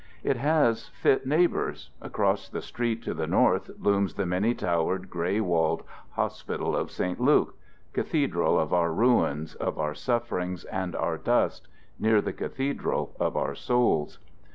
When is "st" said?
6.89-7.19